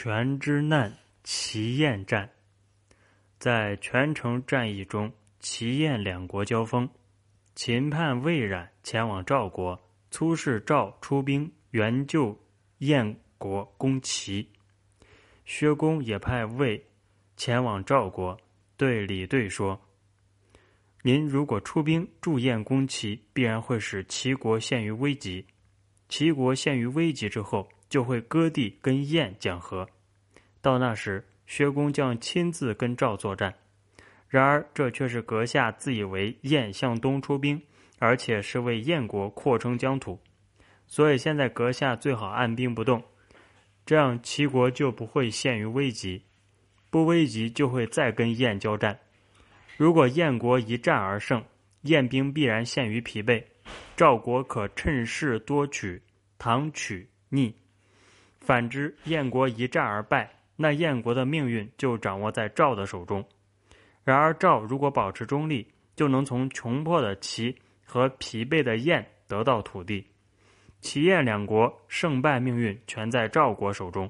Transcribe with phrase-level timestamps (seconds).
[0.00, 2.30] 全之难，齐燕战。
[3.40, 6.88] 在全城战役中，齐燕两国交锋。
[7.56, 9.76] 秦叛魏冉前往赵国，
[10.12, 12.38] 促使赵出兵援救
[12.78, 14.48] 燕国攻齐。
[15.44, 16.80] 薛公也派魏
[17.36, 18.40] 前往赵国，
[18.76, 19.80] 对李兑说
[21.02, 25.44] ：“您如果出兵助燕攻齐，必然会使齐国陷于危急。
[26.08, 29.88] 齐国陷于危急之后。”就会割地跟燕讲和，
[30.60, 33.54] 到那时，薛公将亲自跟赵作战。
[34.28, 37.60] 然而，这却是阁下自以为燕向东出兵，
[37.98, 40.20] 而且是为燕国扩充疆土，
[40.86, 43.02] 所以现在阁下最好按兵不动，
[43.86, 46.22] 这样齐国就不会陷于危急，
[46.90, 48.98] 不危急就会再跟燕交战。
[49.78, 51.42] 如果燕国一战而胜，
[51.82, 53.42] 燕兵必然陷于疲惫，
[53.96, 56.02] 赵国可趁势多取
[56.36, 57.54] 唐取逆。
[58.40, 63.24] 反之，燕国一战而败，那燕国的命运就掌握在赵的手中。
[64.04, 70.06] 然而，赵如果保持中立，就能从穷迫的齐和疲惫的燕得到土地。
[70.80, 74.08] 齐燕两国胜败命运全在赵国手中。